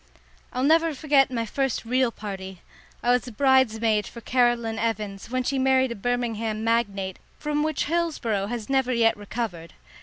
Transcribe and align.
I'll 0.51 0.63
never 0.63 0.95
forget 0.95 1.29
my 1.29 1.45
first 1.45 1.85
real 1.85 2.09
party. 2.11 2.63
I 3.03 3.11
was 3.11 3.29
bridesmaid 3.29 4.07
for 4.07 4.19
Caroline 4.19 4.79
Evans, 4.79 5.29
when 5.29 5.43
she 5.43 5.59
married 5.59 5.91
a 5.91 5.95
Birmingham 5.95 6.63
magnate, 6.63 7.19
from 7.37 7.61
which 7.61 7.85
Hillsboro 7.85 8.47
has 8.47 8.67
never 8.67 8.91
yet 8.91 9.15
recovered. 9.15 9.73